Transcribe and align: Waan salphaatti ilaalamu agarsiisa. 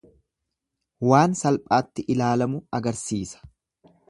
Waan 1.11 1.37
salphaatti 1.41 2.07
ilaalamu 2.15 2.63
agarsiisa. 2.81 3.45